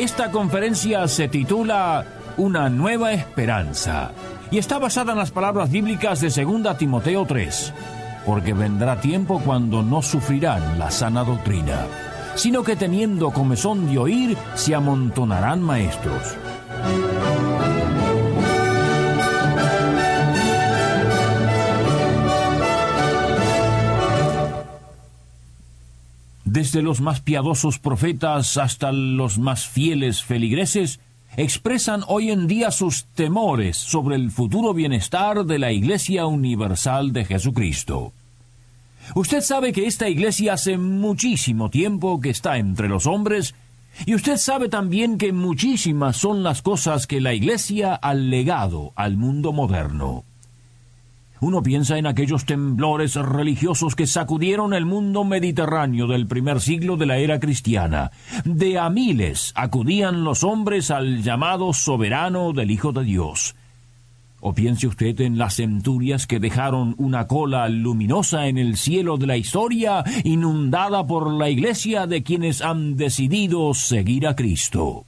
[0.00, 2.06] Esta conferencia se titula
[2.38, 4.12] Una nueva esperanza
[4.50, 7.74] y está basada en las palabras bíblicas de 2 Timoteo 3,
[8.24, 11.84] porque vendrá tiempo cuando no sufrirán la sana doctrina,
[12.34, 16.34] sino que teniendo comezón de oír, se amontonarán maestros.
[26.52, 30.98] Desde los más piadosos profetas hasta los más fieles feligreses,
[31.36, 37.24] expresan hoy en día sus temores sobre el futuro bienestar de la Iglesia Universal de
[37.24, 38.12] Jesucristo.
[39.14, 43.54] Usted sabe que esta iglesia hace muchísimo tiempo que está entre los hombres,
[44.04, 49.16] y usted sabe también que muchísimas son las cosas que la iglesia ha legado al
[49.16, 50.24] mundo moderno.
[51.40, 57.06] Uno piensa en aquellos temblores religiosos que sacudieron el mundo mediterráneo del primer siglo de
[57.06, 58.10] la era cristiana.
[58.44, 63.54] De a miles acudían los hombres al llamado soberano del Hijo de Dios.
[64.40, 69.26] O piense usted en las centurias que dejaron una cola luminosa en el cielo de
[69.26, 75.04] la historia, inundada por la iglesia de quienes han decidido seguir a Cristo.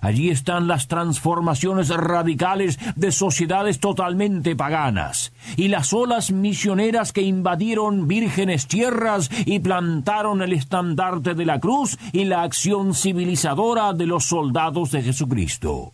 [0.00, 8.08] Allí están las transformaciones radicales de sociedades totalmente paganas y las olas misioneras que invadieron
[8.08, 14.24] vírgenes tierras y plantaron el estandarte de la cruz y la acción civilizadora de los
[14.24, 15.92] soldados de Jesucristo.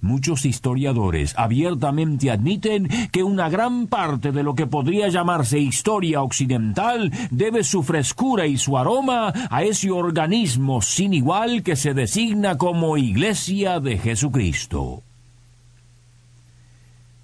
[0.00, 7.12] Muchos historiadores abiertamente admiten que una gran parte de lo que podría llamarse historia occidental
[7.32, 12.96] debe su frescura y su aroma a ese organismo sin igual que se designa como
[12.96, 15.02] Iglesia de Jesucristo.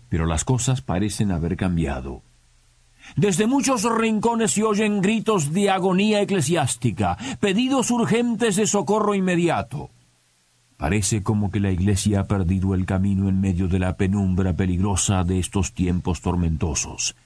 [0.09, 2.23] Pero las cosas parecen haber cambiado.
[3.15, 9.91] Desde muchos rincones se oyen gritos de agonía eclesiástica, pedidos urgentes de socorro inmediato.
[10.85, 15.25] Parece como que la Iglesia ha perdido el camino en medio de la penumbra peligrosa
[15.25, 17.17] de estos tiempos tormentosos.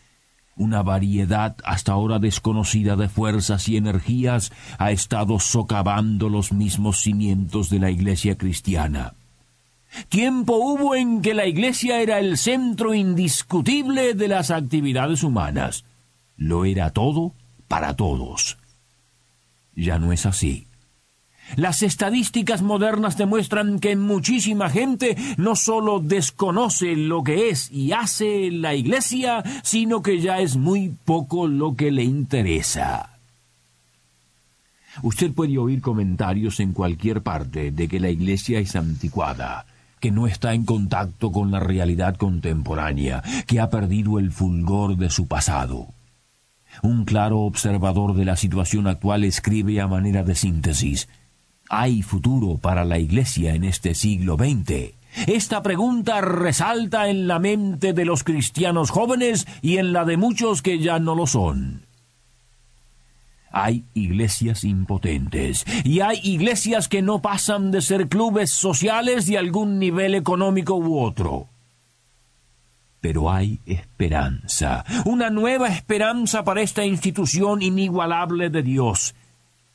[0.54, 7.68] Una variedad hasta ahora desconocida de fuerzas y energías ha estado socavando los mismos cimientos
[7.68, 9.14] de la Iglesia cristiana.
[10.08, 15.84] Tiempo hubo en que la Iglesia era el centro indiscutible de las actividades humanas.
[16.36, 17.34] Lo era todo
[17.66, 18.56] para todos.
[19.74, 20.67] Ya no es así.
[21.56, 28.50] Las estadísticas modernas demuestran que muchísima gente no solo desconoce lo que es y hace
[28.50, 33.19] la Iglesia, sino que ya es muy poco lo que le interesa.
[35.03, 39.65] Usted puede oír comentarios en cualquier parte de que la Iglesia es anticuada,
[40.00, 45.10] que no está en contacto con la realidad contemporánea, que ha perdido el fulgor de
[45.10, 45.88] su pasado.
[46.82, 51.09] Un claro observador de la situación actual escribe a manera de síntesis
[51.70, 54.94] ¿Hay futuro para la Iglesia en este siglo XX?
[55.26, 60.62] Esta pregunta resalta en la mente de los cristianos jóvenes y en la de muchos
[60.62, 61.82] que ya no lo son.
[63.50, 69.78] Hay iglesias impotentes y hay iglesias que no pasan de ser clubes sociales de algún
[69.78, 71.48] nivel económico u otro.
[73.00, 79.14] Pero hay esperanza, una nueva esperanza para esta institución inigualable de Dios,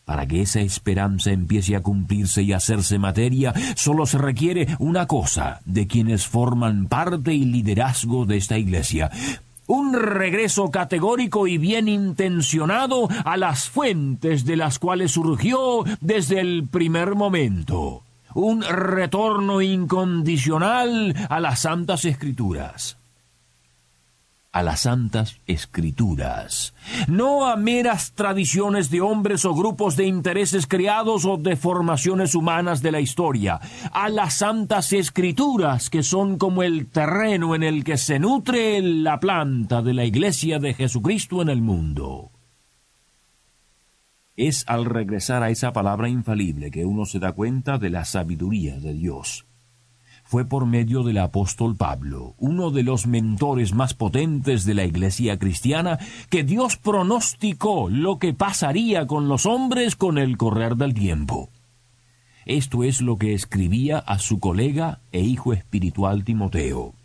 [0.05, 5.61] para que esa esperanza empiece a cumplirse y hacerse materia, solo se requiere una cosa
[5.65, 9.11] de quienes forman parte y liderazgo de esta iglesia.
[9.65, 16.67] Un regreso categórico y bien intencionado a las fuentes de las cuales surgió desde el
[16.67, 18.03] primer momento.
[18.33, 22.97] Un retorno incondicional a las santas escrituras
[24.53, 26.75] a las santas escrituras,
[27.07, 32.83] no a meras tradiciones de hombres o grupos de intereses creados o de formaciones humanas
[32.83, 33.59] de la historia,
[33.91, 39.19] a las santas escrituras que son como el terreno en el que se nutre la
[39.19, 42.29] planta de la iglesia de Jesucristo en el mundo.
[44.37, 48.79] Es al regresar a esa palabra infalible que uno se da cuenta de la sabiduría
[48.79, 49.45] de Dios
[50.33, 55.37] fue por medio del apóstol Pablo, uno de los mentores más potentes de la iglesia
[55.37, 55.99] cristiana,
[56.31, 61.51] que Dios pronosticó lo que pasaría con los hombres con el correr del tiempo.
[62.47, 66.95] Esto es lo que escribía a su colega e hijo espiritual Timoteo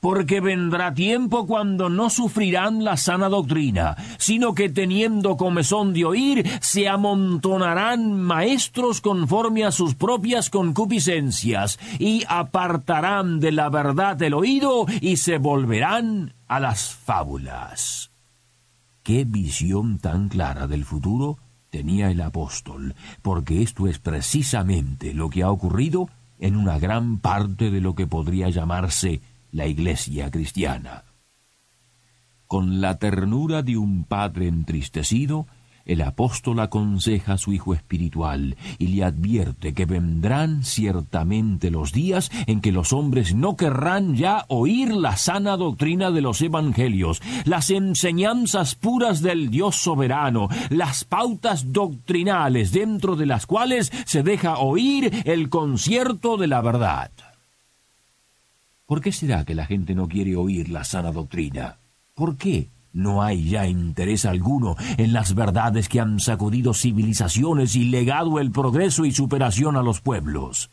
[0.00, 6.48] porque vendrá tiempo cuando no sufrirán la sana doctrina, sino que teniendo comezón de oír,
[6.60, 14.86] se amontonarán maestros conforme a sus propias concupiscencias, y apartarán de la verdad el oído,
[15.00, 18.10] y se volverán a las fábulas.
[19.02, 21.38] Qué visión tan clara del futuro
[21.70, 26.08] tenía el apóstol, porque esto es precisamente lo que ha ocurrido
[26.38, 29.20] en una gran parte de lo que podría llamarse
[29.54, 31.04] la iglesia cristiana.
[32.48, 35.46] Con la ternura de un padre entristecido,
[35.84, 42.32] el apóstol aconseja a su hijo espiritual y le advierte que vendrán ciertamente los días
[42.46, 47.70] en que los hombres no querrán ya oír la sana doctrina de los evangelios, las
[47.70, 55.12] enseñanzas puras del Dios soberano, las pautas doctrinales dentro de las cuales se deja oír
[55.26, 57.12] el concierto de la verdad.
[58.86, 61.78] ¿Por qué será que la gente no quiere oír la sana doctrina?
[62.14, 67.84] ¿Por qué no hay ya interés alguno en las verdades que han sacudido civilizaciones y
[67.84, 70.70] legado el progreso y superación a los pueblos?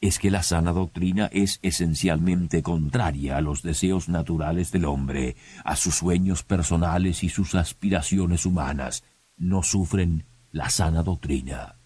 [0.00, 5.34] es que la sana doctrina es esencialmente contraria a los deseos naturales del hombre,
[5.64, 9.02] a sus sueños personales y sus aspiraciones humanas.
[9.36, 11.78] No sufren la sana doctrina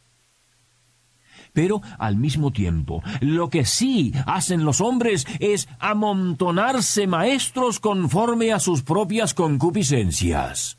[1.52, 8.58] pero al mismo tiempo, lo que sí hacen los hombres es amontonarse maestros conforme a
[8.58, 10.78] sus propias concupiscencias.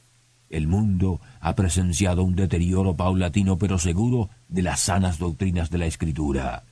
[0.50, 5.88] El mundo ha presenciado un deterioro paulatino pero seguro de las sanas doctrinas de la
[5.88, 6.64] Escritura.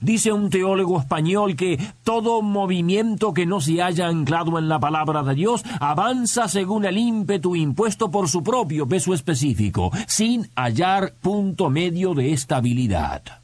[0.00, 5.22] Dice un teólogo español que todo movimiento que no se haya anclado en la palabra
[5.22, 11.70] de Dios avanza según el ímpetu impuesto por su propio peso específico, sin hallar punto
[11.70, 13.43] medio de estabilidad.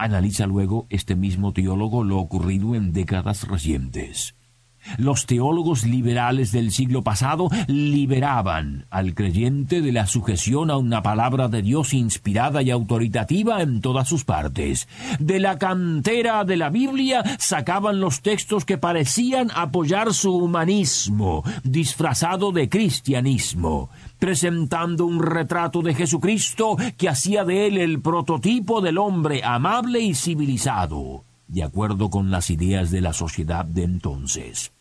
[0.00, 4.36] Analiza luego este mismo teólogo lo ocurrido en décadas recientes.
[4.96, 11.48] Los teólogos liberales del siglo pasado liberaban al creyente de la sujeción a una palabra
[11.48, 14.88] de Dios inspirada y autoritativa en todas sus partes.
[15.18, 22.52] De la cantera de la Biblia sacaban los textos que parecían apoyar su humanismo, disfrazado
[22.52, 29.42] de cristianismo presentando un retrato de Jesucristo que hacía de él el prototipo del hombre
[29.44, 34.72] amable y civilizado, de acuerdo con las ideas de la sociedad de entonces.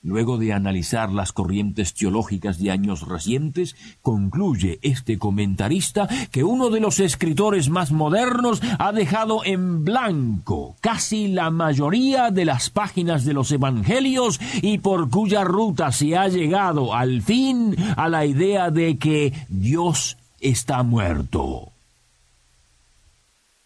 [0.00, 6.78] Luego de analizar las corrientes teológicas de años recientes, concluye este comentarista que uno de
[6.78, 13.34] los escritores más modernos ha dejado en blanco casi la mayoría de las páginas de
[13.34, 18.98] los Evangelios y por cuya ruta se ha llegado al fin a la idea de
[18.98, 21.72] que Dios está muerto.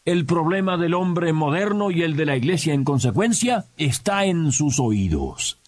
[0.06, 4.80] El problema del hombre moderno y el de la Iglesia en consecuencia está en sus
[4.80, 5.61] oídos.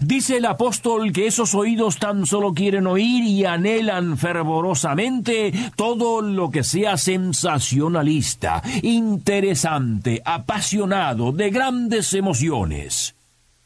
[0.00, 6.50] Dice el apóstol que esos oídos tan solo quieren oír y anhelan fervorosamente todo lo
[6.50, 13.16] que sea sensacionalista, interesante, apasionado, de grandes emociones.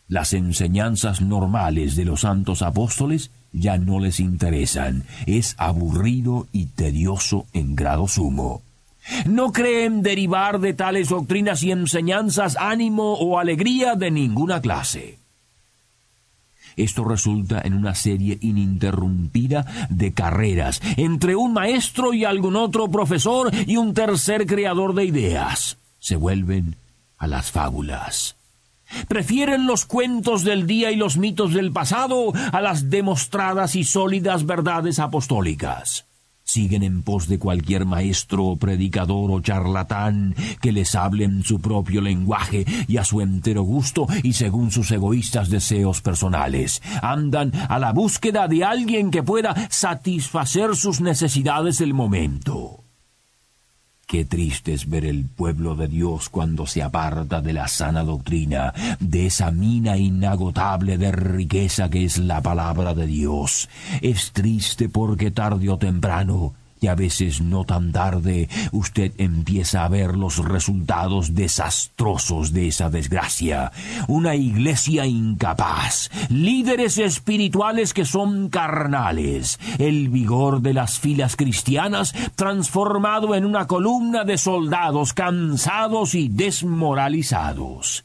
[0.09, 7.47] Las enseñanzas normales de los santos apóstoles ya no les interesan, es aburrido y tedioso
[7.53, 8.63] en grado sumo.
[9.27, 15.19] No creen derivar de tales doctrinas y enseñanzas ánimo o alegría de ninguna clase.
[16.77, 23.51] Esto resulta en una serie ininterrumpida de carreras entre un maestro y algún otro profesor
[23.67, 25.79] y un tercer creador de ideas.
[25.99, 26.77] Se vuelven
[27.17, 28.37] a las fábulas.
[29.09, 34.47] Prefieren los cuentos del día y los mitos del pasado a las demostradas y sólidas
[34.47, 36.06] verdades apostólicas
[36.47, 42.01] siguen en pos de cualquier maestro, predicador o charlatán que les hable en su propio
[42.01, 46.81] lenguaje y a su entero gusto y según sus egoístas deseos personales.
[47.03, 52.86] Andan a la búsqueda de alguien que pueda satisfacer sus necesidades del momento.
[54.07, 58.73] Qué triste es ver el pueblo de Dios cuando se aparta de la sana doctrina,
[59.01, 63.69] de esa mina inagotable de riqueza que es la palabra de Dios.
[64.03, 69.89] Es triste porque tarde o temprano y a veces no tan tarde usted empieza a
[69.89, 73.73] ver los resultados desastrosos de esa desgracia.
[74.09, 83.35] Una iglesia incapaz, líderes espirituales que son carnales, el vigor de las filas cristianas transformado
[83.35, 88.05] en una columna de soldados cansados y desmoralizados.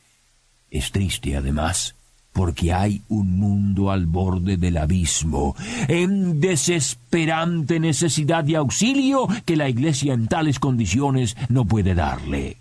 [0.69, 1.95] Es triste además
[2.33, 5.55] porque hay un mundo al borde del abismo,
[5.88, 12.57] en desesperante necesidad de auxilio que la Iglesia en tales condiciones no puede darle.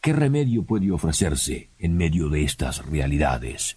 [0.00, 3.76] ¿Qué remedio puede ofrecerse en medio de estas realidades?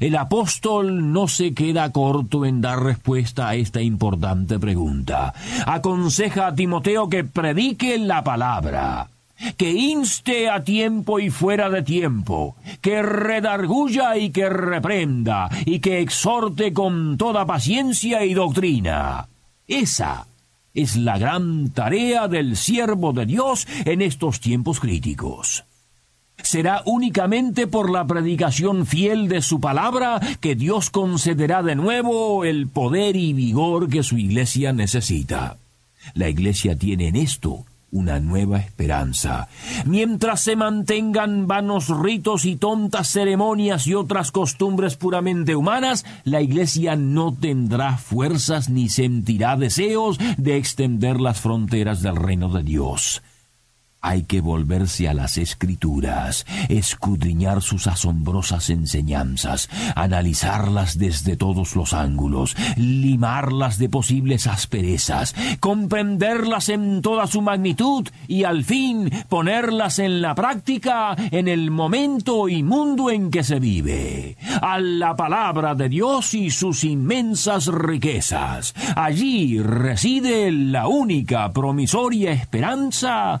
[0.00, 5.34] El apóstol no se queda corto en dar respuesta a esta importante pregunta.
[5.66, 9.08] Aconseja a Timoteo que predique la palabra,
[9.56, 16.00] que inste a tiempo y fuera de tiempo, que redarguya y que reprenda, y que
[16.00, 19.28] exhorte con toda paciencia y doctrina.
[19.66, 20.26] Esa
[20.72, 25.64] es la gran tarea del siervo de Dios en estos tiempos críticos
[26.42, 32.68] será únicamente por la predicación fiel de su palabra que Dios concederá de nuevo el
[32.68, 35.56] poder y vigor que su iglesia necesita.
[36.12, 37.64] La iglesia tiene en esto
[37.94, 39.48] una nueva esperanza.
[39.86, 46.96] Mientras se mantengan vanos ritos y tontas ceremonias y otras costumbres puramente humanas, la Iglesia
[46.96, 53.22] no tendrá fuerzas ni sentirá deseos de extender las fronteras del reino de Dios.
[54.06, 62.54] Hay que volverse a las escrituras, escudriñar sus asombrosas enseñanzas, analizarlas desde todos los ángulos,
[62.76, 70.34] limarlas de posibles asperezas, comprenderlas en toda su magnitud y al fin ponerlas en la
[70.34, 74.36] práctica en el momento y mundo en que se vive.
[74.60, 78.74] A la palabra de Dios y sus inmensas riquezas.
[78.96, 83.40] Allí reside la única promisoria esperanza